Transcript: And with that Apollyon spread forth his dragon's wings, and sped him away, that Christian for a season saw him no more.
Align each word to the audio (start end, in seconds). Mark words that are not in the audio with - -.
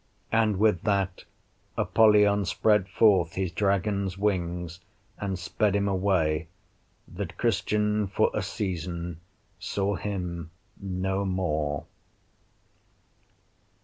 And 0.31 0.57
with 0.57 0.81
that 0.81 1.25
Apollyon 1.77 2.45
spread 2.45 2.89
forth 2.89 3.33
his 3.35 3.51
dragon's 3.51 4.17
wings, 4.17 4.79
and 5.19 5.37
sped 5.37 5.75
him 5.75 5.87
away, 5.87 6.47
that 7.07 7.37
Christian 7.37 8.07
for 8.07 8.31
a 8.33 8.41
season 8.41 9.19
saw 9.59 9.93
him 9.97 10.49
no 10.79 11.23
more. 11.23 11.85